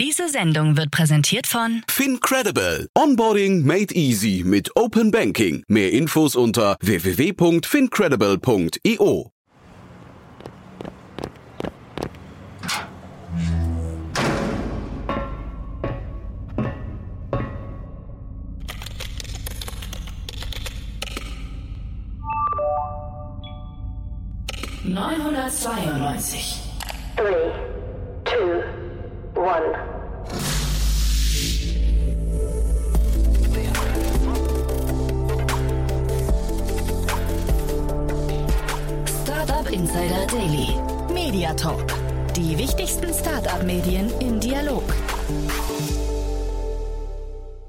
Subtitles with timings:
[0.00, 2.88] Diese Sendung wird präsentiert von FinCredible.
[2.96, 5.62] Onboarding made easy mit Open Banking.
[5.68, 9.30] Mehr Infos unter www.fincredible.io.
[24.82, 26.56] Neunhundertzweiundneunzig.
[27.18, 27.52] Three,
[28.24, 28.62] two,
[29.40, 29.74] one.
[39.24, 40.76] Startup Insider Daily.
[41.12, 41.82] Media Talk.
[42.36, 44.84] Die wichtigsten Startup-Medien im Dialog.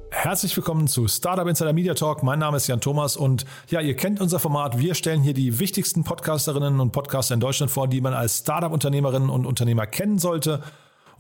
[0.10, 2.22] Herzlich willkommen zu Startup Insider Media Talk.
[2.22, 4.78] Mein Name ist Jan Thomas und ja, ihr kennt unser Format.
[4.78, 9.30] Wir stellen hier die wichtigsten Podcasterinnen und Podcaster in Deutschland vor, die man als Startup-Unternehmerinnen
[9.30, 10.62] und Unternehmer kennen sollte.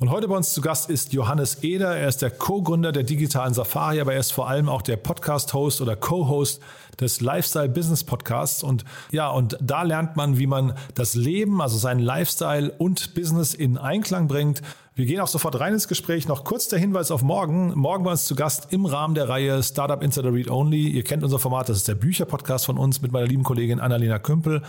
[0.02, 1.96] Und heute bei uns zu Gast ist Johannes Eder.
[1.96, 5.80] Er ist der Co-Gründer der digitalen Safari, aber er ist vor allem auch der Podcast-Host
[5.80, 6.60] oder Co-Host
[6.99, 8.63] des Lifestyle Business Podcasts.
[8.63, 13.54] Und ja, und da lernt man, wie man das Leben, also seinen Lifestyle und Business
[13.54, 14.63] in Einklang bringt.
[14.96, 16.27] Wir gehen auch sofort rein ins Gespräch.
[16.27, 17.72] Noch kurz der Hinweis auf morgen.
[17.76, 20.88] Morgen bei uns zu Gast im Rahmen der Reihe Startup Insider Read Only.
[20.88, 24.18] Ihr kennt unser Format, das ist der Bücherpodcast von uns mit meiner lieben Kollegin Annalena
[24.18, 24.63] Kümpel.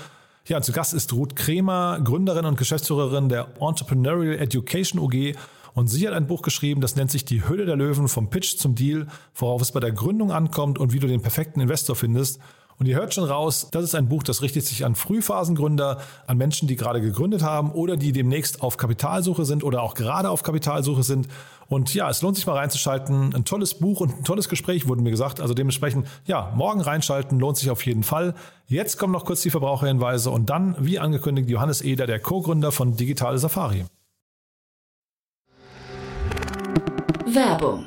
[0.48, 5.36] Ja, zu Gast ist Ruth Kremer, Gründerin und Geschäftsführerin der Entrepreneurial Education UG.
[5.74, 8.56] Und sie hat ein Buch geschrieben, das nennt sich Die Hülle der Löwen vom Pitch
[8.56, 12.40] zum Deal, worauf es bei der Gründung ankommt und wie du den perfekten Investor findest.
[12.82, 16.36] Und ihr hört schon raus, das ist ein Buch, das richtet sich an Frühphasengründer, an
[16.36, 20.42] Menschen, die gerade gegründet haben oder die demnächst auf Kapitalsuche sind oder auch gerade auf
[20.42, 21.28] Kapitalsuche sind.
[21.68, 23.36] Und ja, es lohnt sich mal reinzuschalten.
[23.36, 25.40] Ein tolles Buch und ein tolles Gespräch wurden mir gesagt.
[25.40, 28.34] Also dementsprechend, ja, morgen reinschalten lohnt sich auf jeden Fall.
[28.66, 32.96] Jetzt kommen noch kurz die Verbraucherhinweise und dann, wie angekündigt, Johannes Eder, der Co-Gründer von
[32.96, 33.84] Digitale Safari.
[37.26, 37.86] Werbung.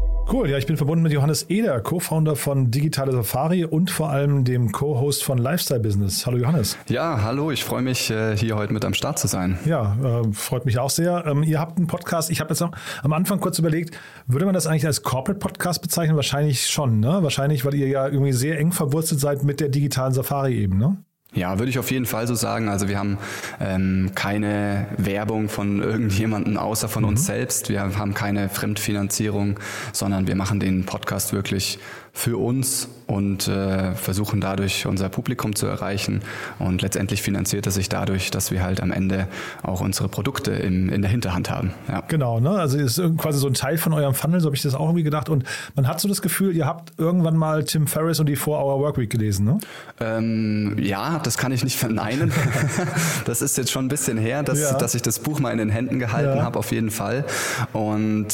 [0.31, 4.45] Cool, ja, ich bin verbunden mit Johannes Eder, Co-Founder von Digitale Safari und vor allem
[4.45, 6.25] dem Co-Host von Lifestyle Business.
[6.25, 6.77] Hallo Johannes.
[6.87, 9.59] Ja, hallo, ich freue mich, äh, hier heute mit am Start zu sein.
[9.65, 11.25] Ja, äh, freut mich auch sehr.
[11.27, 14.67] Ähm, ihr habt einen Podcast, ich habe jetzt am Anfang kurz überlegt, würde man das
[14.67, 16.15] eigentlich als Corporate Podcast bezeichnen?
[16.15, 17.19] Wahrscheinlich schon, ne?
[17.21, 20.95] Wahrscheinlich, weil ihr ja irgendwie sehr eng verwurzelt seid mit der digitalen Safari eben, ne?
[21.33, 22.67] Ja, würde ich auf jeden Fall so sagen.
[22.67, 23.17] Also wir haben
[23.61, 27.09] ähm, keine Werbung von irgendjemandem außer von mhm.
[27.09, 27.69] uns selbst.
[27.69, 29.57] Wir haben keine Fremdfinanzierung,
[29.93, 31.79] sondern wir machen den Podcast wirklich
[32.13, 36.21] für uns und äh, versuchen dadurch unser Publikum zu erreichen.
[36.59, 39.27] Und letztendlich finanziert es sich dadurch, dass wir halt am Ende
[39.63, 41.73] auch unsere Produkte im, in der Hinterhand haben.
[41.87, 42.03] Ja.
[42.07, 42.51] Genau, ne?
[42.51, 45.03] also ist quasi so ein Teil von eurem Funnel, so habe ich das auch irgendwie
[45.03, 45.29] gedacht.
[45.29, 45.45] Und
[45.75, 49.09] man hat so das Gefühl, ihr habt irgendwann mal Tim Ferriss und die 4-Hour Workweek
[49.09, 49.57] gelesen, ne?
[49.99, 52.31] Ähm, ja, das kann ich nicht verneinen.
[53.25, 54.77] das ist jetzt schon ein bisschen her, dass, ja.
[54.77, 56.43] dass ich das Buch mal in den Händen gehalten ja.
[56.43, 57.25] habe, auf jeden Fall.
[57.73, 58.27] Und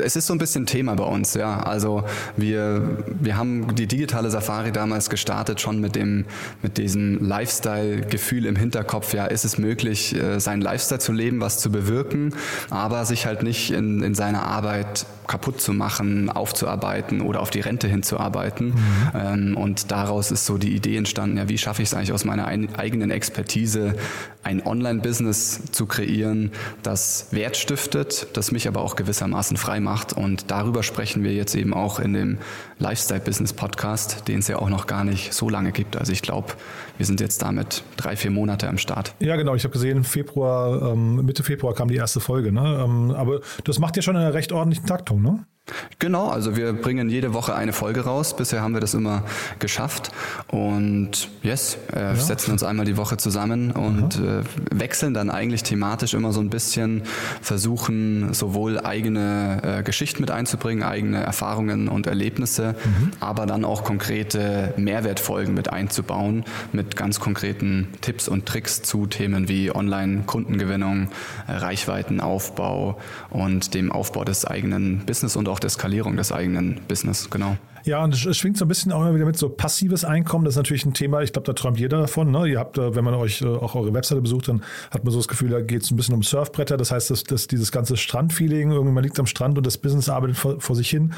[0.00, 1.60] es ist so ein bisschen Thema bei uns, ja.
[1.60, 2.04] Also
[2.36, 6.24] wir wir haben die digitale Safari damals gestartet, schon mit dem,
[6.62, 9.14] mit diesem Lifestyle-Gefühl im Hinterkopf.
[9.14, 12.34] Ja, ist es möglich, äh, seinen Lifestyle zu leben, was zu bewirken,
[12.70, 17.60] aber sich halt nicht in, in seiner Arbeit kaputt zu machen, aufzuarbeiten oder auf die
[17.60, 18.68] Rente hinzuarbeiten.
[18.68, 18.74] Mhm.
[19.14, 22.24] Ähm, und daraus ist so die Idee entstanden, ja, wie schaffe ich es eigentlich aus
[22.24, 23.94] meiner eigenen Expertise,
[24.42, 26.50] ein Online-Business zu kreieren,
[26.82, 30.14] das Wert stiftet, das mich aber auch gewissermaßen frei macht.
[30.14, 32.38] Und darüber sprechen wir jetzt eben auch in dem
[33.10, 35.96] Lifestyle-Business-Podcast, den es ja auch noch gar nicht so lange gibt.
[35.96, 36.52] Also ich glaube,
[36.96, 39.14] wir sind jetzt damit drei, vier Monate am Start.
[39.18, 39.54] Ja, genau.
[39.54, 42.52] Ich habe gesehen, Februar, ähm, Mitte Februar kam die erste Folge.
[42.52, 42.80] Ne?
[42.84, 45.44] Ähm, aber das macht ja schon eine recht ordentliche Taktung, ne?
[45.98, 48.36] Genau, also wir bringen jede Woche eine Folge raus.
[48.36, 49.24] Bisher haben wir das immer
[49.58, 50.10] geschafft.
[50.48, 52.16] Und yes, äh, ja.
[52.16, 56.50] setzen uns einmal die Woche zusammen und äh, wechseln dann eigentlich thematisch immer so ein
[56.50, 57.02] bisschen,
[57.40, 63.10] versuchen sowohl eigene äh, Geschichten mit einzubringen, eigene Erfahrungen und Erlebnisse, mhm.
[63.20, 69.48] aber dann auch konkrete Mehrwertfolgen mit einzubauen, mit ganz konkreten Tipps und Tricks zu Themen
[69.48, 71.08] wie Online-Kundengewinnung,
[71.48, 72.98] Reichweitenaufbau
[73.30, 77.56] und dem Aufbau des eigenen Business und auch der Skalierung des eigenen Business, genau.
[77.84, 80.44] Ja, und es schwingt so ein bisschen auch immer wieder mit so passives Einkommen.
[80.44, 82.30] Das ist natürlich ein Thema, ich glaube, da träumt jeder davon.
[82.30, 82.48] Ne?
[82.48, 85.28] Ihr habt, wenn man euch äh, auch eure Webseite besucht, dann hat man so das
[85.28, 86.76] Gefühl, da geht es ein bisschen um Surfbretter.
[86.76, 90.08] Das heißt, dass, dass dieses ganze Strandfeeling, irgendwie man liegt am Strand und das Business
[90.08, 91.12] arbeitet vor, vor sich hin,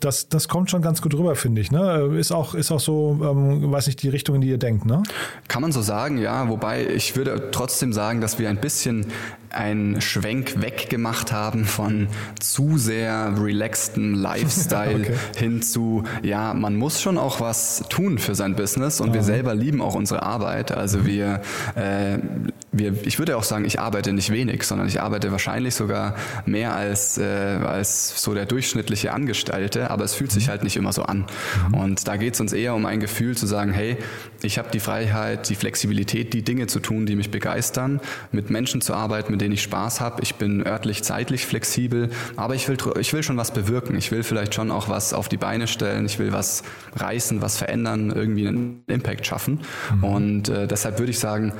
[0.00, 1.70] das, das kommt schon ganz gut rüber, finde ich.
[1.70, 2.16] Ne?
[2.18, 4.86] Ist, auch, ist auch so, ähm, weiß nicht, die Richtung, in die ihr denkt.
[4.86, 5.02] Ne?
[5.48, 6.48] Kann man so sagen, ja.
[6.48, 9.06] Wobei ich würde trotzdem sagen, dass wir ein bisschen
[9.50, 12.08] einen Schwenk weggemacht haben von
[12.40, 15.14] zu sehr relaxten Lifestyle okay.
[15.36, 19.14] hin zu, ja, man muss schon auch was tun für sein Business und mhm.
[19.14, 20.72] wir selber lieben auch unsere Arbeit.
[20.72, 21.40] Also wir,
[21.74, 22.18] äh,
[22.70, 26.74] wir, ich würde auch sagen, ich arbeite nicht wenig, sondern ich arbeite wahrscheinlich sogar mehr
[26.74, 30.50] als, äh, als so der durchschnittliche Angestellte, aber es fühlt sich mhm.
[30.50, 31.26] halt nicht immer so an.
[31.68, 31.74] Mhm.
[31.74, 33.96] Und da geht es uns eher um ein Gefühl zu sagen, hey,
[34.42, 38.00] ich habe die Freiheit, die Flexibilität, die Dinge zu tun, die mich begeistern,
[38.32, 40.22] mit Menschen zu arbeiten, mit denen ich Spaß habe.
[40.22, 43.96] Ich bin örtlich, zeitlich flexibel, aber ich will, ich will schon was bewirken.
[43.96, 46.04] Ich will vielleicht schon auch was auf die Beine stellen.
[46.04, 46.62] Ich will was
[46.96, 49.60] reißen, was verändern, irgendwie einen Impact schaffen.
[49.94, 50.04] Mhm.
[50.04, 51.54] Und äh, deshalb würde ich sagen,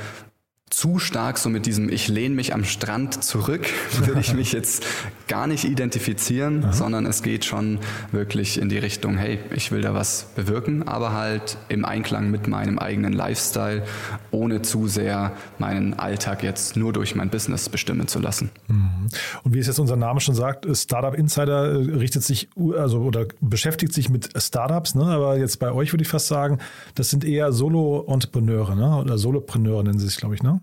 [0.71, 3.67] zu stark so mit diesem Ich lehne mich am Strand zurück,
[4.05, 4.85] will ich mich jetzt
[5.27, 6.73] gar nicht identifizieren, Aha.
[6.73, 7.79] sondern es geht schon
[8.13, 12.49] wirklich in die Richtung, hey, ich will da was bewirken, aber halt im Einklang mit
[12.49, 13.85] meinem eigenen Lifestyle,
[14.31, 18.51] ohne zu sehr meinen Alltag jetzt nur durch mein Business bestimmen zu lassen.
[18.69, 19.09] Mhm.
[19.43, 23.27] Und wie es jetzt unser Name schon sagt, Startup Insider äh, richtet sich also oder
[23.41, 25.05] beschäftigt sich mit Startups, ne?
[25.05, 26.59] aber jetzt bei euch würde ich fast sagen,
[26.95, 28.97] das sind eher Solo-Entrepreneure ne?
[28.97, 30.58] oder Solopreneure nennen sie sich, glaube ich, ne?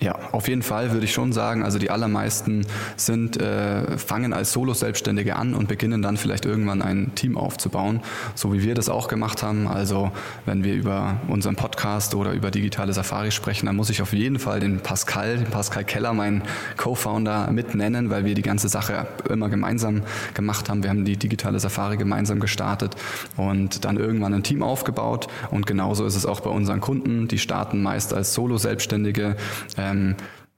[0.00, 1.62] Ja, auf jeden Fall würde ich schon sagen.
[1.62, 7.12] Also die allermeisten sind äh, fangen als Solo-Selbstständige an und beginnen dann vielleicht irgendwann ein
[7.14, 8.00] Team aufzubauen,
[8.34, 9.68] so wie wir das auch gemacht haben.
[9.68, 10.10] Also
[10.46, 14.40] wenn wir über unseren Podcast oder über digitale Safari sprechen, dann muss ich auf jeden
[14.40, 16.42] Fall den Pascal, den Pascal Keller, meinen
[16.76, 20.02] Co-Founder, mit nennen, weil wir die ganze Sache immer gemeinsam
[20.34, 20.82] gemacht haben.
[20.82, 22.96] Wir haben die digitale Safari gemeinsam gestartet
[23.36, 25.28] und dann irgendwann ein Team aufgebaut.
[25.52, 27.28] Und genauso ist es auch bei unseren Kunden.
[27.28, 29.36] Die starten meist als Solo-Selbstständige.
[29.76, 30.16] Äh, ähm,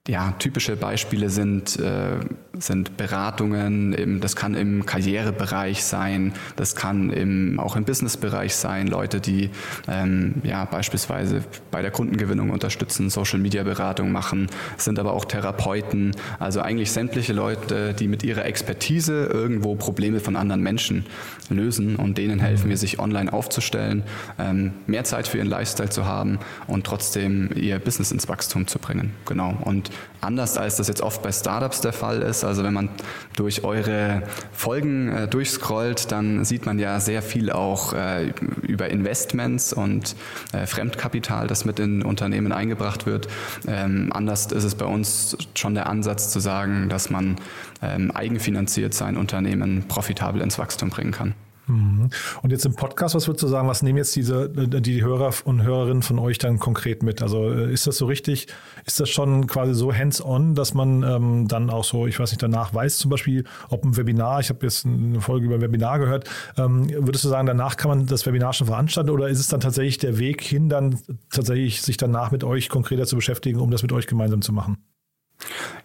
[0.08, 2.18] ja, typische Beispiele sind, äh,
[2.58, 8.86] sind Beratungen, im, das kann im Karrierebereich sein, das kann im, auch im Businessbereich sein,
[8.86, 9.50] Leute, die
[9.88, 16.92] ähm, ja, beispielsweise bei der Kundengewinnung unterstützen, Social-Media-Beratung machen, sind aber auch Therapeuten, also eigentlich
[16.92, 21.04] sämtliche Leute, die mit ihrer Expertise irgendwo Probleme von anderen Menschen
[21.50, 24.04] lösen und denen helfen wir, sich online aufzustellen,
[24.38, 28.78] ähm, mehr Zeit für ihren Lifestyle zu haben und trotzdem ihr Business ins Wachstum zu
[28.78, 29.12] bringen.
[29.24, 29.56] Genau.
[29.62, 32.44] Und anders als das jetzt oft bei Startups der Fall ist.
[32.44, 32.88] Also wenn man
[33.36, 34.22] durch eure
[34.52, 38.32] Folgen äh, durchscrollt, dann sieht man ja sehr viel auch äh,
[38.62, 40.16] über Investments und
[40.52, 43.28] äh, Fremdkapital, das mit in Unternehmen eingebracht wird.
[43.66, 47.36] Ähm, anders ist es bei uns schon der Ansatz zu sagen, dass man
[47.82, 51.34] ähm, eigenfinanziert sein Unternehmen profitabel ins Wachstum bringen kann.
[51.66, 52.10] Mhm.
[52.42, 55.62] Und jetzt im Podcast, was würdest du sagen, was nehmen jetzt diese, die Hörer und
[55.62, 57.22] Hörerinnen von euch dann konkret mit?
[57.22, 58.46] Also äh, ist das so richtig,
[58.84, 62.42] ist das schon quasi so hands-on, dass man ähm, dann auch so, ich weiß nicht,
[62.42, 66.28] danach weiß zum Beispiel, ob ein Webinar, ich habe jetzt eine Folge über Webinar gehört,
[66.56, 69.60] ähm, würdest du sagen, danach kann man das Webinar schon veranstalten oder ist es dann
[69.60, 70.98] tatsächlich der Weg hin, dann
[71.30, 74.78] tatsächlich sich danach mit euch konkreter zu beschäftigen, um das mit euch gemeinsam zu machen?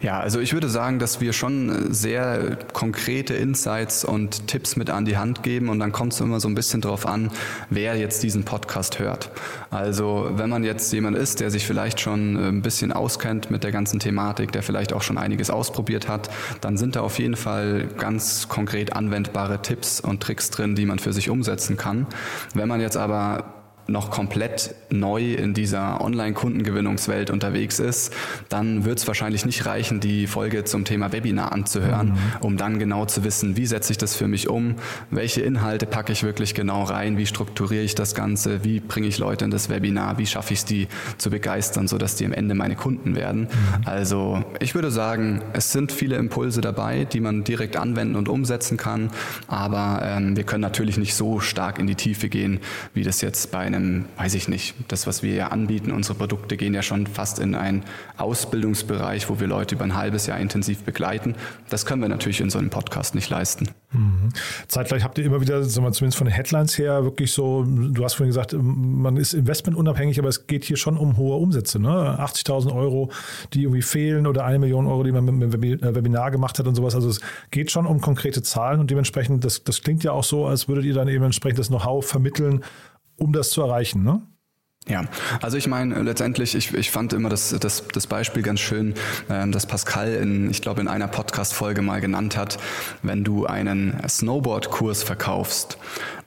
[0.02, 5.04] Ja, also ich würde sagen, dass wir schon sehr konkrete Insights und Tipps mit an
[5.04, 7.30] die Hand geben und dann kommt es immer so ein bisschen drauf an,
[7.70, 9.30] wer jetzt diesen Podcast hört.
[9.70, 13.70] Also wenn man jetzt jemand ist, der sich vielleicht schon ein bisschen auskennt mit der
[13.70, 17.86] ganzen Thematik, der vielleicht auch schon einiges ausprobiert hat, dann sind da auf jeden Fall
[17.96, 22.08] ganz konkret anwendbare Tipps und Tricks drin, die man für sich umsetzen kann.
[22.54, 28.12] Wenn man jetzt aber noch komplett neu in dieser Online-Kundengewinnungswelt unterwegs ist,
[28.48, 32.18] dann wird es wahrscheinlich nicht reichen, die Folge zum Thema Webinar anzuhören, mhm.
[32.40, 34.76] um dann genau zu wissen, wie setze ich das für mich um,
[35.10, 39.18] welche Inhalte packe ich wirklich genau rein, wie strukturiere ich das Ganze, wie bringe ich
[39.18, 42.54] Leute in das Webinar, wie schaffe ich es, die zu begeistern, sodass die am Ende
[42.54, 43.42] meine Kunden werden.
[43.42, 43.48] Mhm.
[43.84, 48.76] Also ich würde sagen, es sind viele Impulse dabei, die man direkt anwenden und umsetzen
[48.76, 49.10] kann,
[49.48, 52.60] aber ähm, wir können natürlich nicht so stark in die Tiefe gehen,
[52.94, 56.56] wie das jetzt bei einem, weiß ich nicht, das, was wir ja anbieten, unsere Produkte
[56.56, 57.84] gehen ja schon fast in einen
[58.16, 61.34] Ausbildungsbereich, wo wir Leute über ein halbes Jahr intensiv begleiten.
[61.68, 63.68] Das können wir natürlich in so einem Podcast nicht leisten.
[63.92, 64.30] Mhm.
[64.68, 68.04] Zeitgleich habt ihr immer wieder, sagen wir, zumindest von den Headlines her, wirklich so, du
[68.04, 71.78] hast vorhin gesagt, man ist investmentunabhängig, aber es geht hier schon um hohe Umsätze.
[71.78, 71.88] Ne?
[71.88, 73.10] 80.000 Euro,
[73.52, 76.66] die irgendwie fehlen oder eine Million Euro, die man mit dem äh, Webinar gemacht hat
[76.66, 76.94] und sowas.
[76.94, 80.46] Also es geht schon um konkrete Zahlen und dementsprechend, das, das klingt ja auch so,
[80.46, 82.62] als würdet ihr dann eben entsprechend das Know-how vermitteln,
[83.22, 84.02] um das zu erreichen.
[84.02, 84.20] Ne?
[84.88, 85.04] Ja,
[85.40, 88.94] also ich meine letztendlich, ich, ich fand immer das, das, das Beispiel ganz schön,
[89.30, 92.58] ähm, dass Pascal in, ich glaube, in einer Podcast-Folge mal genannt hat,
[93.02, 95.78] wenn du einen Snowboard-Kurs verkaufst,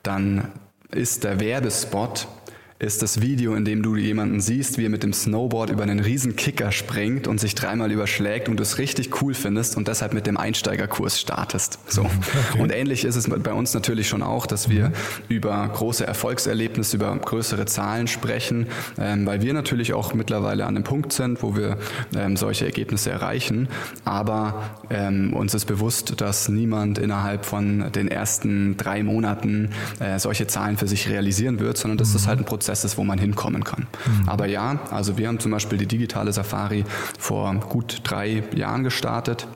[0.02, 0.52] dann
[0.90, 2.28] ist der Werbespot
[2.78, 5.98] ist das Video, in dem du jemanden siehst, wie er mit dem Snowboard über einen
[5.98, 10.12] riesen Kicker springt und sich dreimal überschlägt und du es richtig cool findest und deshalb
[10.12, 11.78] mit dem Einsteigerkurs startest.
[11.86, 12.02] So.
[12.02, 12.60] Okay.
[12.60, 14.94] Und ähnlich ist es bei uns natürlich schon auch, dass wir mhm.
[15.28, 18.66] über große Erfolgserlebnisse, über größere Zahlen sprechen,
[18.98, 21.78] ähm, weil wir natürlich auch mittlerweile an dem Punkt sind, wo wir
[22.14, 23.68] ähm, solche Ergebnisse erreichen.
[24.04, 30.46] Aber ähm, uns ist bewusst, dass niemand innerhalb von den ersten drei Monaten äh, solche
[30.46, 32.12] Zahlen für sich realisieren wird, sondern dass mhm.
[32.14, 33.86] das halt ein Prozess Prozess ist, wo man hinkommen kann.
[34.06, 34.28] Mhm.
[34.28, 36.84] Aber ja, also wir haben zum Beispiel die digitale Safari
[37.16, 39.46] vor gut drei Jahren gestartet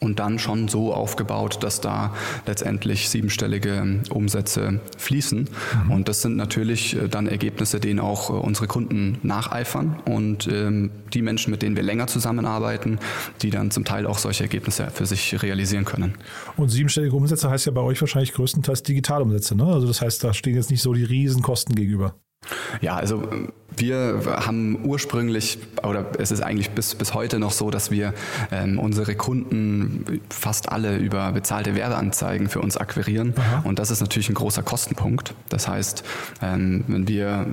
[0.00, 2.14] und dann schon so aufgebaut, dass da
[2.46, 5.48] letztendlich siebenstellige Umsätze fließen.
[5.84, 5.90] Mhm.
[5.90, 10.90] Und das sind natürlich äh, dann Ergebnisse, denen auch äh, unsere Kunden nacheifern und ähm,
[11.12, 12.98] die Menschen, mit denen wir länger zusammenarbeiten,
[13.42, 16.14] die dann zum Teil auch solche Ergebnisse für sich realisieren können.
[16.56, 19.64] Und siebenstellige Umsätze heißt ja bei euch wahrscheinlich größtenteils Digitalumsätze, ne?
[19.64, 22.14] Also das heißt, da stehen jetzt nicht so die Riesenkosten gegenüber.
[22.80, 23.28] Ja, also
[23.76, 28.14] wir haben ursprünglich, oder es ist eigentlich bis, bis heute noch so, dass wir
[28.50, 33.34] ähm, unsere Kunden fast alle über bezahlte Werbeanzeigen für uns akquirieren.
[33.36, 33.62] Aha.
[33.64, 35.34] Und das ist natürlich ein großer Kostenpunkt.
[35.48, 36.04] Das heißt,
[36.42, 37.46] ähm, wenn wir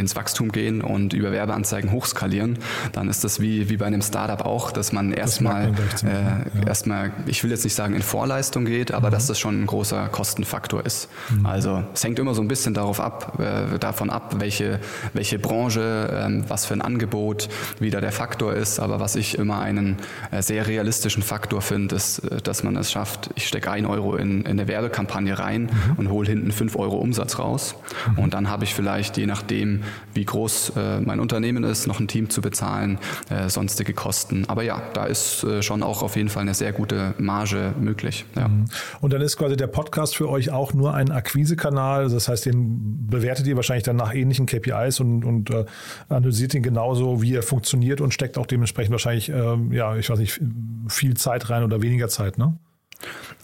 [0.00, 2.58] ins Wachstum gehen und über Werbeanzeigen hochskalieren,
[2.92, 6.66] dann ist das wie, wie bei einem Startup auch, dass man erstmal, äh, ja.
[6.66, 9.12] erstmal, ich will jetzt nicht sagen in Vorleistung geht, aber mhm.
[9.12, 11.08] dass das schon ein großer Kostenfaktor ist.
[11.30, 11.46] Mhm.
[11.46, 14.80] Also es hängt immer so ein bisschen darauf ab, äh, davon ab, welche,
[15.12, 18.80] welche Branche, äh, was für ein Angebot wieder der Faktor ist.
[18.80, 19.96] Aber was ich immer einen
[20.30, 24.16] äh, sehr realistischen Faktor finde, ist, äh, dass man es schafft, ich stecke ein Euro
[24.16, 25.94] in, in eine Werbekampagne rein mhm.
[25.96, 27.74] und hole hinten fünf Euro Umsatz raus.
[28.16, 28.18] Mhm.
[28.22, 29.82] Und dann habe ich vielleicht, je nachdem,
[30.14, 34.44] wie groß äh, mein Unternehmen ist, noch ein Team zu bezahlen, äh, sonstige Kosten.
[34.48, 38.24] Aber ja, da ist äh, schon auch auf jeden Fall eine sehr gute Marge möglich.
[38.36, 38.48] Ja.
[38.48, 38.66] Mhm.
[39.00, 42.08] Und dann ist quasi der Podcast für euch auch nur ein Akquisekanal.
[42.08, 45.64] Das heißt, den bewertet ihr wahrscheinlich dann nach ähnlichen KPIs und, und äh,
[46.08, 50.18] analysiert ihn genauso, wie er funktioniert und steckt auch dementsprechend wahrscheinlich, ähm, ja, ich weiß
[50.18, 50.40] nicht,
[50.88, 52.56] viel Zeit rein oder weniger Zeit, ne?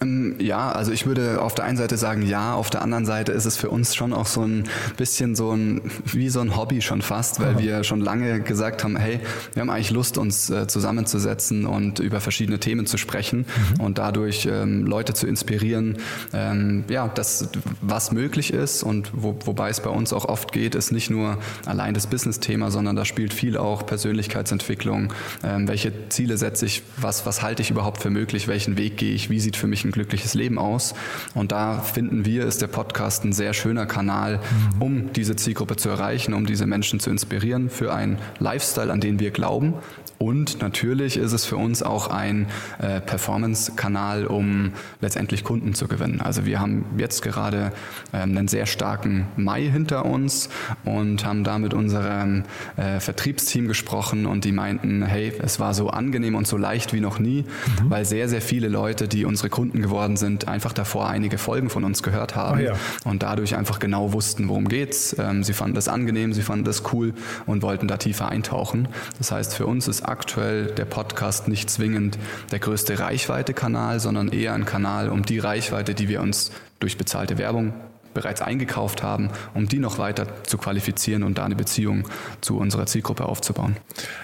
[0.00, 3.32] Ähm, ja, also ich würde auf der einen Seite sagen ja, auf der anderen Seite
[3.32, 4.64] ist es für uns schon auch so ein
[4.96, 7.58] bisschen so ein, wie so ein Hobby schon fast, weil Aha.
[7.58, 9.20] wir schon lange gesagt haben, hey,
[9.54, 13.46] wir haben eigentlich Lust, uns äh, zusammenzusetzen und über verschiedene Themen zu sprechen
[13.78, 13.84] mhm.
[13.84, 15.98] und dadurch ähm, Leute zu inspirieren,
[16.32, 17.48] ähm, ja, das,
[17.80, 21.38] was möglich ist und wo, wobei es bei uns auch oft geht, ist nicht nur
[21.64, 25.12] allein das Business-Thema, sondern da spielt viel auch Persönlichkeitsentwicklung,
[25.42, 29.14] ähm, welche Ziele setze ich, was, was halte ich überhaupt für möglich, welchen Weg gehe
[29.14, 30.94] ich, wie sieht für mich ein glückliches Leben aus.
[31.34, 34.82] Und da finden wir, ist der Podcast ein sehr schöner Kanal, mhm.
[34.82, 39.20] um diese Zielgruppe zu erreichen, um diese Menschen zu inspirieren für einen Lifestyle, an den
[39.20, 39.74] wir glauben,
[40.18, 42.46] und natürlich ist es für uns auch ein
[42.78, 46.20] äh, Performance-Kanal, um letztendlich Kunden zu gewinnen.
[46.20, 47.72] Also wir haben jetzt gerade
[48.12, 50.48] ähm, einen sehr starken Mai hinter uns
[50.84, 52.44] und haben da mit unserem
[52.76, 57.00] äh, Vertriebsteam gesprochen und die meinten, hey, es war so angenehm und so leicht wie
[57.00, 57.90] noch nie, mhm.
[57.90, 61.84] weil sehr, sehr viele Leute, die unsere Kunden geworden sind, einfach davor einige Folgen von
[61.84, 62.72] uns gehört haben ah, ja.
[63.04, 65.14] und dadurch einfach genau wussten, worum geht's.
[65.18, 67.12] Ähm, sie fanden das angenehm, sie fanden das cool
[67.44, 68.88] und wollten da tiefer eintauchen.
[69.18, 72.18] Das heißt, für uns aktuell der Podcast nicht zwingend
[72.50, 77.38] der größte Reichweite-Kanal, sondern eher ein Kanal, um die Reichweite, die wir uns durch bezahlte
[77.38, 77.72] Werbung
[78.16, 82.08] bereits eingekauft haben, um die noch weiter zu qualifizieren und da eine Beziehung
[82.40, 83.76] zu unserer Zielgruppe aufzubauen.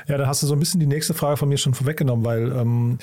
[0.09, 2.53] Ja, da hast du so ein bisschen die nächste Frage von mir schon vorweggenommen, weil
[2.53, 2.99] ähm,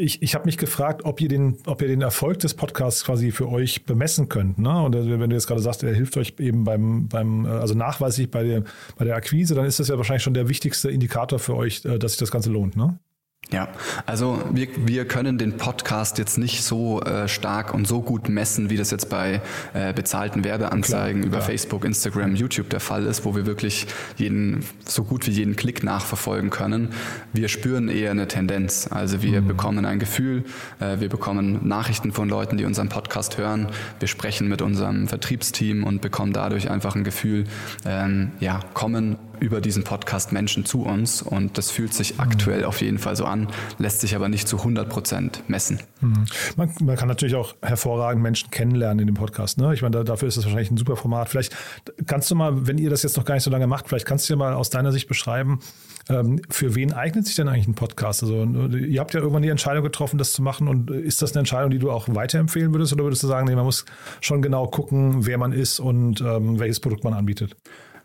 [0.00, 3.30] ich, ich habe mich gefragt, ob ihr, den, ob ihr den Erfolg des Podcasts quasi
[3.30, 4.58] für euch bemessen könnt.
[4.58, 4.82] Ne?
[4.82, 8.42] Und wenn du jetzt gerade sagst, er hilft euch eben beim, beim also nachweislich bei
[8.42, 8.64] der,
[8.96, 11.98] bei der Akquise, dann ist das ja wahrscheinlich schon der wichtigste Indikator für euch, äh,
[11.98, 12.76] dass sich das Ganze lohnt.
[12.76, 12.98] Ne?
[13.52, 13.68] Ja,
[14.06, 18.70] also wir, wir können den Podcast jetzt nicht so äh, stark und so gut messen,
[18.70, 19.40] wie das jetzt bei
[19.74, 21.48] äh, bezahlten Werbeanzeigen klar, über klar.
[21.48, 25.82] Facebook, Instagram, YouTube der Fall ist, wo wir wirklich jeden, so gut wie jeden Klick
[25.82, 26.90] nachverfolgen können.
[27.32, 28.88] Wir spüren eher eine Tendenz.
[28.88, 29.48] Also wir mhm.
[29.48, 30.44] bekommen ein Gefühl,
[30.78, 33.66] äh, wir bekommen Nachrichten von Leuten, die unseren Podcast hören.
[33.98, 37.44] Wir sprechen mit unserem Vertriebsteam und bekommen dadurch einfach ein Gefühl,
[37.84, 42.80] ähm, ja, kommen über diesen Podcast Menschen zu uns und das fühlt sich aktuell auf
[42.80, 45.80] jeden Fall so an, lässt sich aber nicht zu 100 Prozent messen.
[46.00, 46.26] Mhm.
[46.56, 49.58] Man, man, kann natürlich auch hervorragend Menschen kennenlernen in dem Podcast.
[49.58, 49.74] Ne?
[49.74, 51.28] Ich meine, da, dafür ist das wahrscheinlich ein super Format.
[51.28, 51.56] Vielleicht
[52.06, 54.28] kannst du mal, wenn ihr das jetzt noch gar nicht so lange macht, vielleicht kannst
[54.28, 55.60] du dir mal aus deiner Sicht beschreiben,
[56.08, 58.22] ähm, für wen eignet sich denn eigentlich ein Podcast?
[58.22, 61.40] Also ihr habt ja irgendwann die Entscheidung getroffen, das zu machen und ist das eine
[61.40, 63.84] Entscheidung, die du auch weiterempfehlen würdest oder würdest du sagen, nee, man muss
[64.20, 67.56] schon genau gucken, wer man ist und ähm, welches Produkt man anbietet?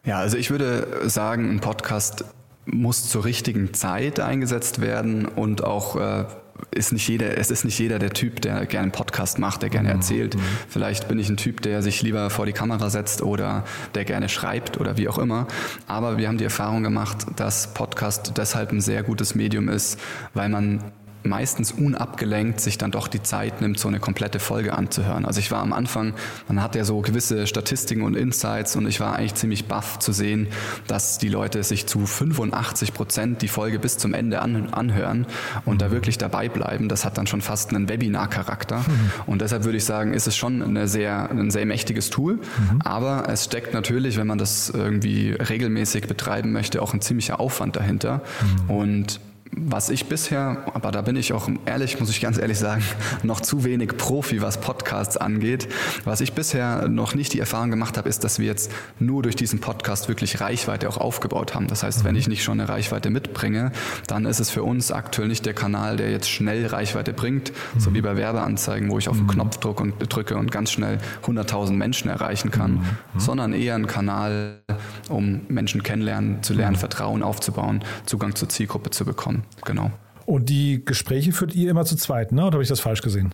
[0.05, 2.25] Ja, also ich würde sagen, ein Podcast
[2.65, 6.25] muss zur richtigen Zeit eingesetzt werden und auch äh,
[6.71, 9.69] ist nicht jeder, es ist nicht jeder der Typ, der gerne einen Podcast macht, der
[9.69, 9.95] gerne mhm.
[9.95, 10.35] erzählt.
[10.35, 10.41] Mhm.
[10.69, 14.29] Vielleicht bin ich ein Typ, der sich lieber vor die Kamera setzt oder der gerne
[14.29, 15.47] schreibt oder wie auch immer.
[15.87, 19.99] Aber wir haben die Erfahrung gemacht, dass Podcast deshalb ein sehr gutes Medium ist,
[20.33, 20.83] weil man
[21.25, 25.25] meistens unabgelenkt sich dann doch die Zeit nimmt, so eine komplette Folge anzuhören.
[25.25, 26.13] Also ich war am Anfang,
[26.47, 30.11] man hat ja so gewisse Statistiken und Insights und ich war eigentlich ziemlich baff zu
[30.11, 30.47] sehen,
[30.87, 35.25] dass die Leute sich zu 85 Prozent die Folge bis zum Ende an, anhören
[35.65, 36.89] und da wirklich dabei bleiben.
[36.89, 38.79] Das hat dann schon fast einen Webinar-Charakter.
[38.79, 39.11] Mhm.
[39.25, 42.35] Und deshalb würde ich sagen, ist es schon eine sehr, ein sehr mächtiges Tool.
[42.35, 42.81] Mhm.
[42.83, 47.75] Aber es steckt natürlich, wenn man das irgendwie regelmäßig betreiben möchte, auch ein ziemlicher Aufwand
[47.75, 48.21] dahinter.
[48.67, 48.69] Mhm.
[48.69, 49.19] Und
[49.57, 52.83] was ich bisher, aber da bin ich auch ehrlich, muss ich ganz ehrlich sagen,
[53.23, 55.69] noch zu wenig Profi, was Podcasts angeht.
[56.03, 59.35] Was ich bisher noch nicht die Erfahrung gemacht habe, ist, dass wir jetzt nur durch
[59.35, 61.67] diesen Podcast wirklich Reichweite auch aufgebaut haben.
[61.67, 63.71] Das heißt, wenn ich nicht schon eine Reichweite mitbringe,
[64.07, 67.79] dann ist es für uns aktuell nicht der Kanal, der jetzt schnell Reichweite bringt, mhm.
[67.79, 69.31] so wie bei Werbeanzeigen, wo ich auf den mhm.
[69.31, 72.79] Knopf drücke und, drücke und ganz schnell 100.000 Menschen erreichen kann, mhm.
[73.13, 73.19] mhm.
[73.19, 74.59] sondern eher ein Kanal,
[75.07, 76.79] um Menschen kennenlernen, zu lernen, mhm.
[76.79, 79.91] Vertrauen aufzubauen, Zugang zur Zielgruppe zu bekommen genau.
[80.25, 82.45] Und die Gespräche führt ihr immer zu zweit, ne?
[82.45, 83.31] oder habe ich das falsch gesehen?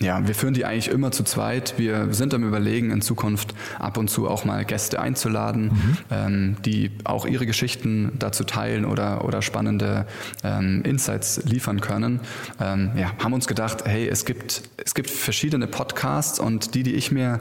[0.00, 1.74] Ja, wir führen die eigentlich immer zu zweit.
[1.76, 5.96] Wir sind am Überlegen, in Zukunft ab und zu auch mal Gäste einzuladen, mhm.
[6.10, 10.06] ähm, die auch ihre Geschichten dazu teilen oder, oder spannende
[10.44, 12.20] ähm, Insights liefern können.
[12.60, 16.94] Ähm, ja, haben uns gedacht, hey, es gibt, es gibt verschiedene Podcasts und die, die
[16.94, 17.40] ich mir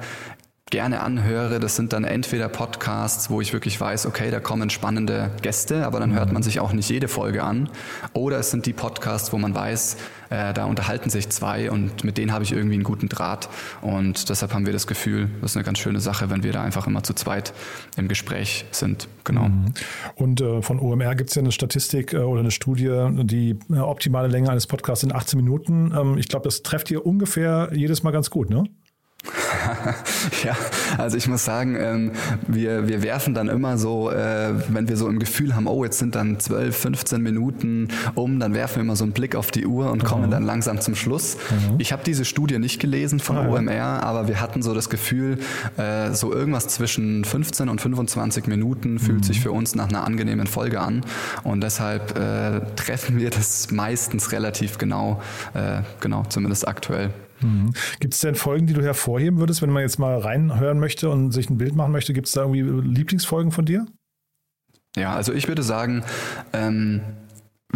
[0.69, 5.31] gerne anhöre, das sind dann entweder Podcasts, wo ich wirklich weiß, okay, da kommen spannende
[5.41, 7.69] Gäste, aber dann hört man sich auch nicht jede Folge an.
[8.13, 9.97] Oder es sind die Podcasts, wo man weiß,
[10.29, 13.47] äh, da unterhalten sich zwei und mit denen habe ich irgendwie einen guten Draht.
[13.81, 16.61] Und deshalb haben wir das Gefühl, das ist eine ganz schöne Sache, wenn wir da
[16.61, 17.53] einfach immer zu zweit
[17.95, 19.07] im Gespräch sind.
[19.23, 19.47] Genau.
[19.47, 19.73] Mhm.
[20.15, 23.77] Und äh, von OMR gibt es ja eine Statistik äh, oder eine Studie, die äh,
[23.77, 25.93] optimale Länge eines Podcasts sind 18 Minuten.
[25.97, 28.65] Ähm, ich glaube, das trefft ihr ungefähr jedes Mal ganz gut, ne?
[30.43, 30.55] ja,
[30.97, 32.11] also ich muss sagen, ähm,
[32.47, 35.99] wir, wir werfen dann immer so, äh, wenn wir so im Gefühl haben, oh, jetzt
[35.99, 39.65] sind dann 12, 15 Minuten um, dann werfen wir immer so einen Blick auf die
[39.65, 40.31] Uhr und kommen mhm.
[40.31, 41.37] dann langsam zum Schluss.
[41.49, 41.75] Mhm.
[41.77, 43.99] Ich habe diese Studie nicht gelesen von ah, OMR, ja.
[43.99, 45.39] aber wir hatten so das Gefühl,
[45.77, 49.23] äh, so irgendwas zwischen 15 und 25 Minuten fühlt mhm.
[49.23, 51.03] sich für uns nach einer angenehmen Folge an
[51.43, 55.21] und deshalb äh, treffen wir das meistens relativ genau,
[55.53, 57.11] äh, genau, zumindest aktuell.
[57.41, 57.73] Mhm.
[57.99, 61.31] Gibt es denn Folgen, die du hervorheben würdest, wenn man jetzt mal reinhören möchte und
[61.31, 62.13] sich ein Bild machen möchte?
[62.13, 63.85] Gibt es da irgendwie Lieblingsfolgen von dir?
[64.95, 66.03] Ja, also ich würde sagen,
[66.53, 67.01] ähm,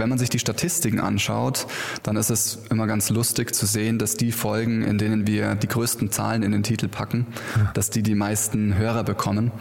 [0.02, 1.68] wenn man sich die Statistiken anschaut,
[2.02, 5.68] dann ist es immer ganz lustig zu sehen, dass die Folgen, in denen wir die
[5.68, 7.70] größten Zahlen in den Titel packen, ja.
[7.76, 9.52] dass die die meisten Hörer bekommen.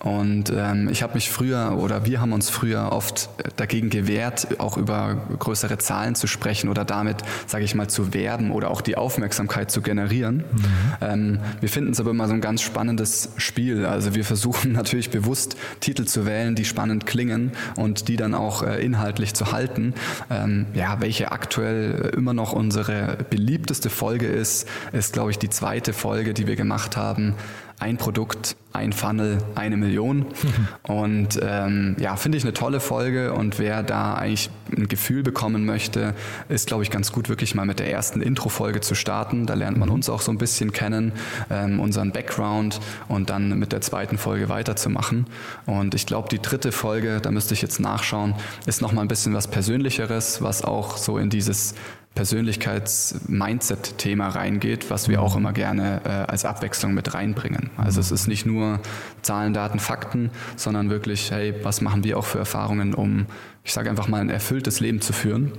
[0.00, 0.08] Mhm.
[0.10, 4.78] Und ähm, ich habe mich früher oder wir haben uns früher oft dagegen gewehrt, auch
[4.78, 8.96] über größere Zahlen zu sprechen oder damit, sage ich mal, zu werben oder auch die
[8.96, 10.36] Aufmerksamkeit zu generieren.
[10.36, 10.64] Mhm.
[11.02, 13.84] Ähm, wir finden es aber immer so ein ganz spannendes Spiel.
[13.84, 18.62] Also wir versuchen natürlich bewusst Titel zu wählen, die spannend klingen und die dann auch
[18.62, 19.89] äh, inhaltlich zu halten
[20.30, 25.92] Ähm, ja, welche aktuell immer noch unsere beliebteste Folge ist, ist, glaube ich, die zweite
[25.92, 27.34] Folge, die wir gemacht haben
[27.80, 30.26] ein Produkt, ein Funnel, eine Million.
[30.82, 35.64] Und ähm, ja, finde ich eine tolle Folge und wer da eigentlich ein Gefühl bekommen
[35.64, 36.14] möchte,
[36.48, 39.46] ist, glaube ich, ganz gut, wirklich mal mit der ersten Intro-Folge zu starten.
[39.46, 39.96] Da lernt man mhm.
[39.96, 41.12] uns auch so ein bisschen kennen,
[41.50, 45.26] ähm, unseren Background und dann mit der zweiten Folge weiterzumachen.
[45.66, 48.34] Und ich glaube, die dritte Folge, da müsste ich jetzt nachschauen,
[48.66, 51.74] ist nochmal ein bisschen was Persönlicheres, was auch so in dieses
[52.14, 57.70] Persönlichkeits-Mindset-Thema reingeht, was wir auch immer gerne äh, als Abwechslung mit reinbringen.
[57.76, 58.80] Also es ist nicht nur
[59.22, 63.26] Zahlen, Daten, Fakten, sondern wirklich, hey, was machen wir auch für Erfahrungen, um,
[63.62, 65.52] ich sage einfach mal, ein erfülltes Leben zu führen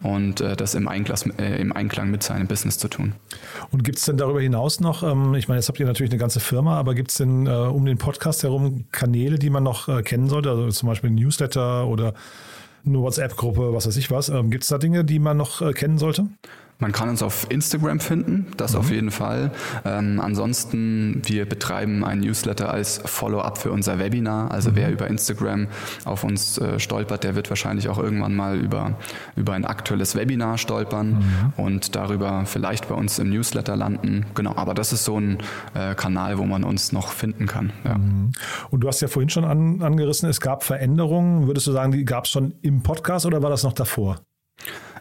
[0.00, 3.14] und äh, das im Einklang, äh, im Einklang mit seinem Business zu tun.
[3.72, 6.20] Und gibt es denn darüber hinaus noch, ähm, ich meine, jetzt habt ihr natürlich eine
[6.20, 9.88] ganze Firma, aber gibt es denn äh, um den Podcast herum Kanäle, die man noch
[9.88, 12.14] äh, kennen sollte, also zum Beispiel Newsletter oder
[12.86, 14.28] eine WhatsApp-Gruppe, was weiß ich was.
[14.28, 16.26] Ähm, Gibt es da Dinge, die man noch äh, kennen sollte?
[16.78, 18.78] Man kann uns auf Instagram finden, das mhm.
[18.78, 19.50] auf jeden Fall.
[19.84, 24.50] Ähm, ansonsten, wir betreiben ein Newsletter als Follow-up für unser Webinar.
[24.50, 24.76] Also mhm.
[24.76, 25.68] wer über Instagram
[26.04, 28.96] auf uns äh, stolpert, der wird wahrscheinlich auch irgendwann mal über,
[29.36, 31.52] über ein aktuelles Webinar stolpern mhm.
[31.56, 34.26] und darüber vielleicht bei uns im Newsletter landen.
[34.34, 35.38] Genau, aber das ist so ein
[35.74, 37.72] äh, Kanal, wo man uns noch finden kann.
[37.84, 37.96] Ja.
[37.96, 38.32] Mhm.
[38.70, 41.46] Und du hast ja vorhin schon an, angerissen, es gab Veränderungen.
[41.46, 44.20] Würdest du sagen, die gab es schon im Podcast oder war das noch davor?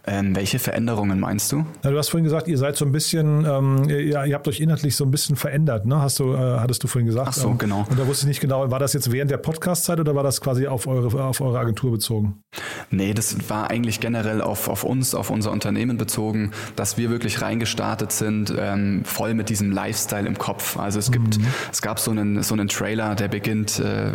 [0.07, 1.65] Ähm, welche Veränderungen meinst du?
[1.83, 4.59] Ja, du hast vorhin gesagt, ihr seid so ein bisschen, ähm, ja, ihr habt euch
[4.59, 5.99] inhaltlich so ein bisschen verändert, ne?
[5.99, 7.29] Hast du, äh, hattest du vorhin gesagt?
[7.29, 7.87] Ach so, ähm, genau.
[7.89, 10.41] Und da wusste ich nicht genau, war das jetzt während der Podcast-Zeit oder war das
[10.41, 12.43] quasi auf eure, auf eure Agentur bezogen?
[12.91, 17.41] Nee, das war eigentlich generell auf, auf uns, auf unser Unternehmen bezogen, dass wir wirklich
[17.41, 20.77] reingestartet sind, ähm, voll mit diesem Lifestyle im Kopf.
[20.77, 21.47] Also es gibt, mhm.
[21.71, 24.11] es gab so einen, so einen Trailer, der beginnt, äh,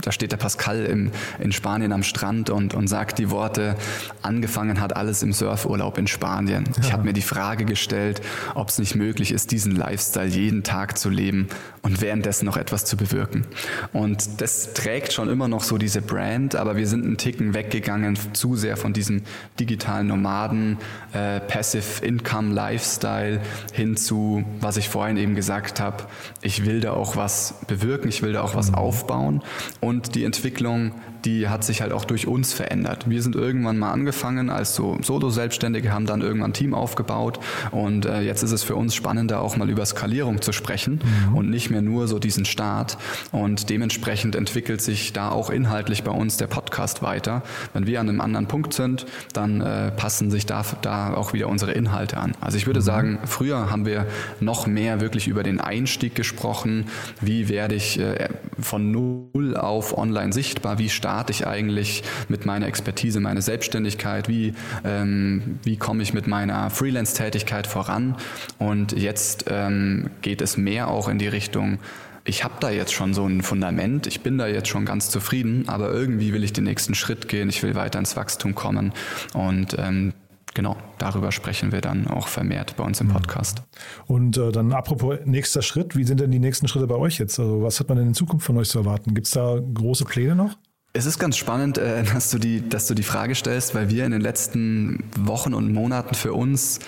[0.00, 3.76] da steht der Pascal im, in Spanien am Strand und, und sagt die Worte,
[4.22, 6.64] angefangen hat alles im Surfurlaub in Spanien.
[6.80, 8.22] Ich habe mir die Frage gestellt,
[8.54, 11.48] ob es nicht möglich ist, diesen Lifestyle jeden Tag zu leben
[11.82, 13.46] und währenddessen noch etwas zu bewirken.
[13.92, 18.18] Und das trägt schon immer noch so diese Brand, aber wir sind einen Ticken weggegangen
[18.32, 19.22] zu sehr von diesem
[19.60, 20.78] digitalen Nomaden,
[21.12, 23.40] äh, Passive Income Lifestyle
[23.72, 26.04] hin zu, was ich vorhin eben gesagt habe,
[26.40, 28.76] ich will da auch was bewirken, ich will da auch was mhm.
[28.76, 29.42] aufbauen
[29.80, 30.92] und die Entwicklung
[31.24, 33.08] die hat sich halt auch durch uns verändert.
[33.08, 38.06] Wir sind irgendwann mal angefangen als so Solo-Selbstständige, haben dann irgendwann ein Team aufgebaut und
[38.06, 41.34] äh, jetzt ist es für uns spannender, auch mal über Skalierung zu sprechen mhm.
[41.34, 42.98] und nicht mehr nur so diesen Start.
[43.32, 47.42] Und dementsprechend entwickelt sich da auch inhaltlich bei uns der Podcast weiter.
[47.72, 51.48] Wenn wir an einem anderen Punkt sind, dann äh, passen sich da, da auch wieder
[51.48, 52.32] unsere Inhalte an.
[52.40, 52.84] Also ich würde mhm.
[52.84, 54.06] sagen, früher haben wir
[54.40, 56.86] noch mehr wirklich über den Einstieg gesprochen.
[57.20, 58.28] Wie werde ich äh,
[58.60, 60.78] von null auf online sichtbar?
[60.78, 64.52] Wie stark starte ich eigentlich mit meiner Expertise, meine Selbstständigkeit, wie,
[64.84, 68.16] ähm, wie komme ich mit meiner Freelance-Tätigkeit voran.
[68.58, 71.78] Und jetzt ähm, geht es mehr auch in die Richtung,
[72.24, 75.68] ich habe da jetzt schon so ein Fundament, ich bin da jetzt schon ganz zufrieden,
[75.68, 78.92] aber irgendwie will ich den nächsten Schritt gehen, ich will weiter ins Wachstum kommen
[79.34, 80.14] und ähm,
[80.54, 83.12] genau, darüber sprechen wir dann auch vermehrt bei uns im mhm.
[83.12, 83.62] Podcast.
[84.06, 87.38] Und äh, dann apropos nächster Schritt, wie sind denn die nächsten Schritte bei euch jetzt?
[87.38, 89.14] Also was hat man denn in Zukunft von euch zu erwarten?
[89.14, 90.56] Gibt es da große Pläne noch?
[90.96, 94.06] Es ist ganz spannend, äh, dass du, die, dass du die Frage stellst, weil wir
[94.06, 96.78] in den letzten Wochen und Monaten für uns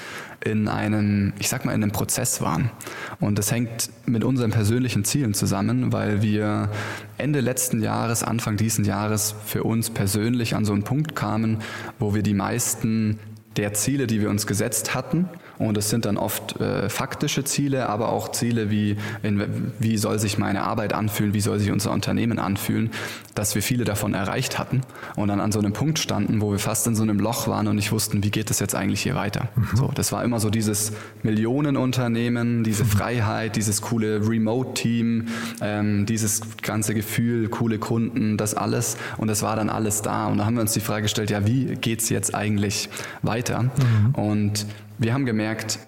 [0.44, 2.70] in einem, ich sag mal, in einem Prozess waren.
[3.18, 6.70] Und das hängt mit unseren persönlichen Zielen zusammen, weil wir
[7.18, 11.58] Ende letzten Jahres, Anfang diesen Jahres für uns persönlich an so einen Punkt kamen,
[11.98, 13.18] wo wir die meisten
[13.56, 17.88] der Ziele, die wir uns gesetzt hatten, und es sind dann oft äh, faktische Ziele,
[17.88, 21.92] aber auch Ziele wie, in, wie soll sich meine Arbeit anfühlen, wie soll sich unser
[21.92, 22.90] Unternehmen anfühlen,
[23.34, 24.82] dass wir viele davon erreicht hatten
[25.14, 27.68] und dann an so einem Punkt standen, wo wir fast in so einem Loch waren
[27.68, 29.48] und nicht wussten, wie geht es jetzt eigentlich hier weiter.
[29.56, 29.76] Mhm.
[29.76, 30.92] So, das war immer so dieses
[31.22, 32.88] Millionenunternehmen, diese mhm.
[32.88, 35.28] Freiheit, dieses coole Remote-Team,
[35.60, 40.38] ähm, dieses ganze Gefühl, coole Kunden, das alles und das war dann alles da und
[40.38, 42.88] da haben wir uns die Frage gestellt, ja, wie geht's jetzt eigentlich
[43.22, 43.64] weiter?
[43.64, 44.14] Mhm.
[44.14, 44.66] Und
[44.98, 45.78] wir haben gemerkt,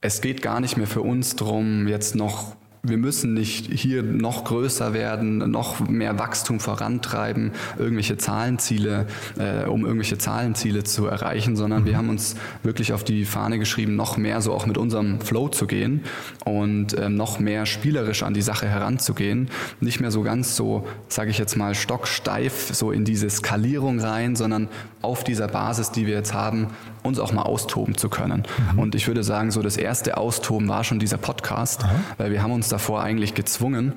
[0.00, 4.44] es geht gar nicht mehr für uns darum, jetzt noch wir müssen nicht hier noch
[4.44, 9.06] größer werden, noch mehr Wachstum vorantreiben, irgendwelche Zahlenziele,
[9.38, 11.86] äh, um irgendwelche Zahlenziele zu erreichen, sondern mhm.
[11.86, 15.48] wir haben uns wirklich auf die Fahne geschrieben, noch mehr so auch mit unserem Flow
[15.48, 16.04] zu gehen
[16.46, 19.50] und äh, noch mehr spielerisch an die Sache heranzugehen.
[19.80, 24.36] Nicht mehr so ganz so, sage ich jetzt mal, stocksteif so in diese Skalierung rein,
[24.36, 24.68] sondern
[25.02, 26.68] auf dieser Basis, die wir jetzt haben,
[27.02, 28.44] uns auch mal austoben zu können.
[28.72, 28.78] Mhm.
[28.78, 31.94] Und ich würde sagen, so das erste Austoben war schon dieser Podcast, Aha.
[32.18, 33.92] weil wir haben uns davor eigentlich gezwungen,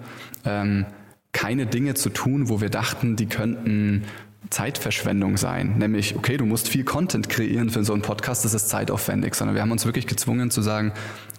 [0.46, 0.86] ähm,
[1.32, 4.04] keine Dinge zu tun, wo wir dachten, die könnten
[4.50, 5.78] Zeitverschwendung sein.
[5.78, 9.56] Nämlich, okay, du musst viel Content kreieren für so einen Podcast, das ist zeitaufwendig, sondern
[9.56, 10.92] wir haben uns wirklich gezwungen zu sagen,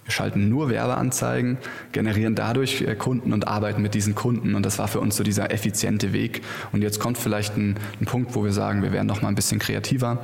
[0.03, 1.57] wir schalten nur Werbeanzeigen,
[1.91, 4.53] generieren dadurch äh, Kunden und arbeiten mit diesen Kunden.
[4.53, 6.41] Und das war für uns so dieser effiziente Weg.
[6.71, 9.35] Und jetzt kommt vielleicht ein, ein Punkt, wo wir sagen, wir werden noch mal ein
[9.35, 10.23] bisschen kreativer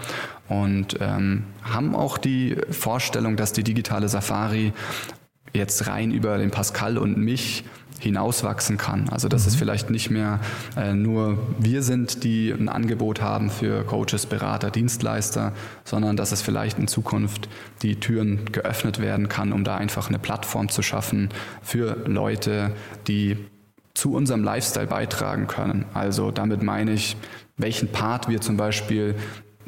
[0.49, 4.73] und ähm, haben auch die Vorstellung, dass die digitale Safari
[5.53, 7.63] jetzt rein über den Pascal und mich
[8.01, 9.09] hinauswachsen kann.
[9.09, 9.47] Also dass mhm.
[9.49, 10.39] es vielleicht nicht mehr
[10.75, 16.41] äh, nur wir sind, die ein Angebot haben für Coaches, Berater, Dienstleister, sondern dass es
[16.41, 17.49] vielleicht in Zukunft
[17.81, 21.29] die Türen geöffnet werden kann, um da einfach eine Plattform zu schaffen
[21.61, 22.71] für Leute,
[23.07, 23.37] die
[23.93, 25.85] zu unserem Lifestyle beitragen können.
[25.93, 27.17] Also damit meine ich,
[27.57, 29.15] welchen Part wir zum Beispiel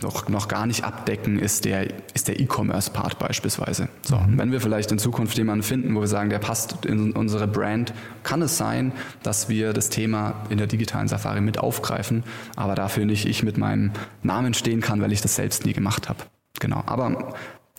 [0.03, 3.89] noch, noch gar nicht abdecken, ist der ist der E-Commerce-Part beispielsweise.
[4.03, 4.37] So, mhm.
[4.37, 7.93] wenn wir vielleicht in Zukunft jemanden finden, wo wir sagen, der passt in unsere Brand,
[8.23, 8.91] kann es sein,
[9.23, 12.23] dass wir das Thema in der digitalen Safari mit aufgreifen,
[12.55, 16.09] aber dafür nicht ich mit meinem Namen stehen kann, weil ich das selbst nie gemacht
[16.09, 16.19] habe.
[16.59, 16.83] Genau.
[16.85, 17.33] Aber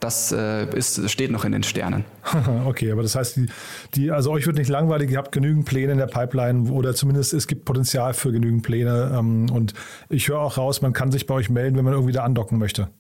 [0.04, 2.04] das äh, ist, steht noch in den Sternen.
[2.66, 3.46] okay, aber das heißt, die,
[3.94, 7.32] die, also euch wird nicht langweilig, ihr habt genügend Pläne in der Pipeline oder zumindest
[7.32, 9.16] es gibt Potenzial für genügend Pläne.
[9.18, 9.72] Ähm, und
[10.10, 12.58] ich höre auch raus, man kann sich bei euch melden, wenn man irgendwie da andocken
[12.58, 12.90] möchte.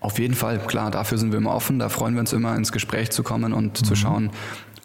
[0.00, 2.70] Auf jeden Fall, klar, dafür sind wir immer offen, da freuen wir uns immer ins
[2.70, 3.84] Gespräch zu kommen und mhm.
[3.84, 4.30] zu schauen,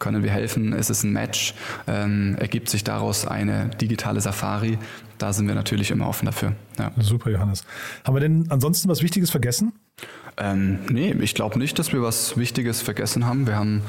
[0.02, 1.54] können wir helfen, ist es ein Match,
[1.86, 4.76] ähm, ergibt sich daraus eine digitale Safari,
[5.18, 6.54] da sind wir natürlich immer offen dafür.
[6.76, 6.90] Ja.
[6.98, 7.64] Super, Johannes.
[8.04, 9.72] Haben wir denn ansonsten was Wichtiges vergessen?
[10.36, 13.46] Ähm, nee, ich glaube nicht, dass wir was Wichtiges vergessen haben.
[13.46, 13.82] Wir haben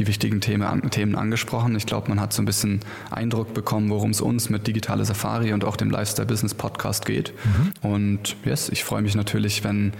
[0.00, 1.76] die wichtigen Themen, Themen angesprochen.
[1.76, 2.80] Ich glaube, man hat so ein bisschen
[3.12, 7.32] Eindruck bekommen, worum es uns mit Digitale Safari und auch dem Lifestyle Business Podcast geht.
[7.44, 7.88] Mhm.
[7.88, 9.92] Und yes, ich freue mich natürlich, wenn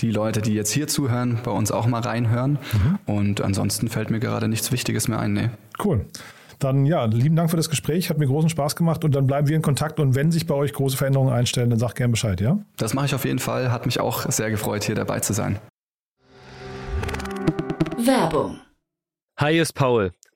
[0.00, 2.58] die Leute, die jetzt hier zuhören, bei uns auch mal reinhören.
[2.72, 2.98] Mhm.
[3.06, 5.32] Und ansonsten fällt mir gerade nichts Wichtiges mehr ein.
[5.32, 5.50] Nee.
[5.82, 6.06] Cool.
[6.58, 9.48] Dann ja, lieben Dank für das Gespräch, hat mir großen Spaß gemacht und dann bleiben
[9.48, 12.40] wir in Kontakt und wenn sich bei euch große Veränderungen einstellen, dann sagt gerne Bescheid,
[12.40, 12.58] ja?
[12.76, 15.60] Das mache ich auf jeden Fall, hat mich auch sehr gefreut, hier dabei zu sein.
[17.96, 18.58] Werbung.
[19.38, 20.10] Hi, ist Paul,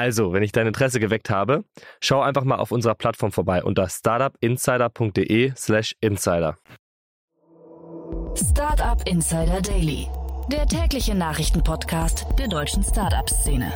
[0.00, 1.62] Also, wenn ich dein Interesse geweckt habe,
[2.00, 6.56] schau einfach mal auf unserer Plattform vorbei unter startupinsider.de/slash insider.
[8.34, 10.08] Startup Insider Daily,
[10.50, 13.70] der tägliche Nachrichtenpodcast der deutschen Startup-Szene.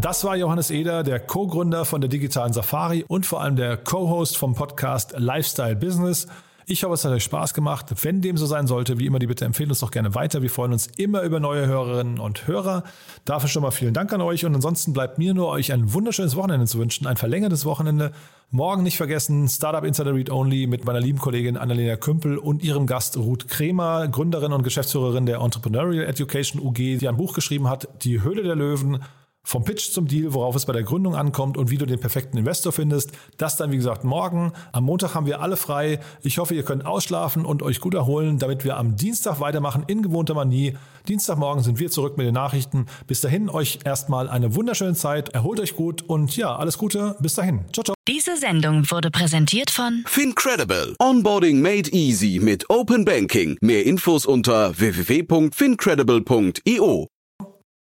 [0.00, 4.38] Das war Johannes Eder, der Co-Gründer von der digitalen Safari und vor allem der Co-Host
[4.38, 6.26] vom Podcast Lifestyle Business.
[6.70, 7.86] Ich hoffe, es hat euch Spaß gemacht.
[8.02, 10.40] Wenn dem so sein sollte, wie immer die Bitte empfehlen uns doch gerne weiter.
[10.40, 12.84] Wir freuen uns immer über neue Hörerinnen und Hörer.
[13.24, 16.36] Dafür schon mal vielen Dank an euch und ansonsten bleibt mir nur euch ein wunderschönes
[16.36, 18.12] Wochenende zu wünschen, ein verlängertes Wochenende.
[18.52, 22.86] Morgen nicht vergessen, Startup Insider Read Only mit meiner lieben Kollegin Annalena Kümpel und ihrem
[22.86, 27.88] Gast Ruth Kremer, Gründerin und Geschäftsführerin der Entrepreneurial Education UG, die ein Buch geschrieben hat,
[28.04, 29.02] Die Höhle der Löwen
[29.42, 32.38] vom Pitch zum Deal, worauf es bei der Gründung ankommt und wie du den perfekten
[32.38, 33.12] Investor findest.
[33.38, 34.52] Das dann, wie gesagt, morgen.
[34.72, 36.00] Am Montag haben wir alle frei.
[36.22, 40.02] Ich hoffe, ihr könnt ausschlafen und euch gut erholen, damit wir am Dienstag weitermachen in
[40.02, 40.76] gewohnter Manie.
[41.08, 42.86] Dienstagmorgen sind wir zurück mit den Nachrichten.
[43.06, 45.30] Bis dahin euch erstmal eine wunderschöne Zeit.
[45.30, 47.16] Erholt euch gut und ja, alles Gute.
[47.20, 47.64] Bis dahin.
[47.72, 47.94] Ciao, ciao.
[48.06, 50.94] Diese Sendung wurde präsentiert von Fincredible.
[50.98, 53.56] Onboarding made easy mit Open Banking.
[53.60, 57.09] Mehr Infos unter www.fincredible.io.